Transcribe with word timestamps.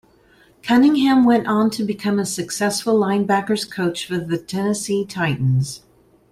Cunningham 0.63 1.25
went 1.25 1.45
on 1.45 1.69
to 1.69 1.83
become 1.83 2.17
a 2.17 2.25
successful 2.25 2.95
linebackers 2.99 3.69
coach 3.69 4.07
for 4.07 4.17
the 4.17 4.39
Tennessee 4.39 5.05
Titans. 5.05 5.83